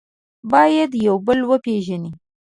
باید 0.51 0.91
یو 1.05 1.15
بل 1.27 1.39
وپېژنئ. 1.49 2.11